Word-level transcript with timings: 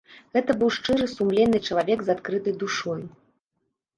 Гэта 0.35 0.53
быў 0.61 0.69
шчыры, 0.77 1.05
сумленны 1.15 1.59
чалавек 1.67 1.99
з 2.07 2.13
адкрытай 2.15 2.55
душой. 2.63 3.01